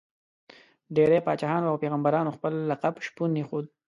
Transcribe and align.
ډېری 0.95 1.19
پاچاهانو 1.25 1.69
او 1.71 1.81
پيغمبرانو 1.83 2.35
خپل 2.35 2.53
لقب 2.69 2.93
شپون 3.07 3.31
ایښود. 3.37 3.65